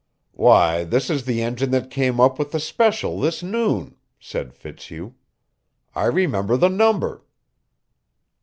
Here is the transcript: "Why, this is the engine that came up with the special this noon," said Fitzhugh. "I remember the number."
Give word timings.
"Why, 0.31 0.83
this 0.83 1.11
is 1.11 1.25
the 1.25 1.43
engine 1.43 1.69
that 1.69 1.91
came 1.91 2.19
up 2.19 2.39
with 2.39 2.53
the 2.53 2.59
special 2.59 3.19
this 3.19 3.43
noon," 3.43 3.97
said 4.19 4.51
Fitzhugh. 4.51 5.13
"I 5.93 6.05
remember 6.07 6.57
the 6.57 6.69
number." 6.69 7.23